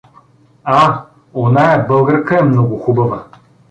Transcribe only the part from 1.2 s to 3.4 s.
оная българка е много хубава.